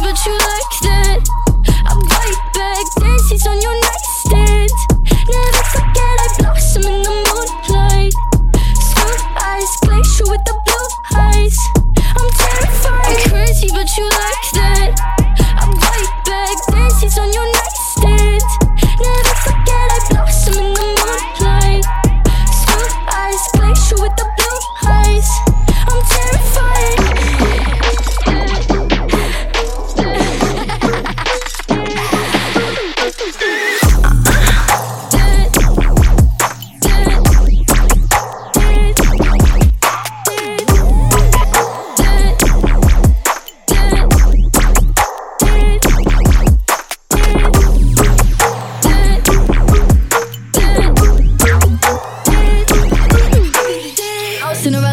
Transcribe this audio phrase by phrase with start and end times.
[0.00, 1.20] but you like that.
[1.86, 3.81] I'm right back, daisies on your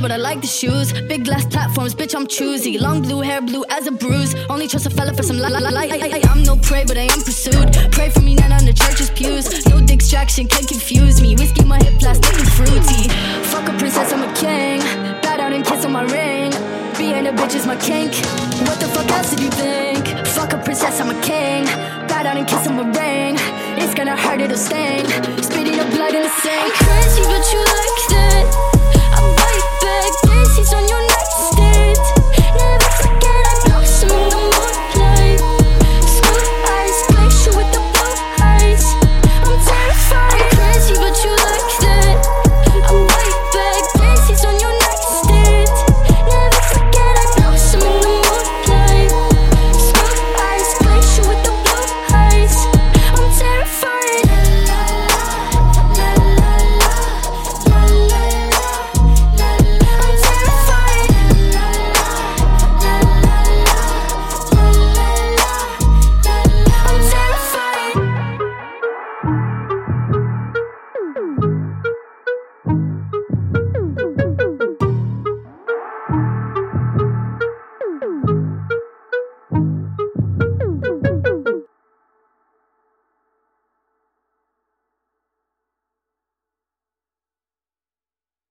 [0.00, 0.92] Cinderella, but I like the shoes.
[1.08, 2.78] Big glass platforms, bitch, I'm choosy.
[2.78, 4.34] Long blue hair, blue as a bruise.
[4.48, 5.70] Only trust a fella for some la la la.
[5.70, 5.80] la.
[5.80, 7.72] I'm no prey, but I am pursued.
[7.92, 9.66] Pray for me, not on the church's pews.
[9.66, 11.36] No distraction can confuse me.
[11.36, 13.08] Whiskey, my hip, plastic and fruity.
[13.50, 14.80] Fuck a princess, I'm a king.
[15.22, 16.52] Bow down and kiss on my ring.
[16.98, 18.12] Being a bitch is my kink.
[18.68, 20.04] What the fuck else did you think?
[20.28, 21.64] Fuck a princess, I'm a king.
[22.08, 23.36] Bow down and kiss on my ring.
[23.80, 25.06] It's gonna hurt, it'll sting.
[25.42, 26.60] Spitting up blood in the sink.
[26.60, 28.79] I'm Crazy, but you like that.